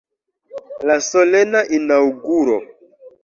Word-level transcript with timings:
La 0.91 0.95
solena 1.07 1.61
inaŭguro. 1.79 2.57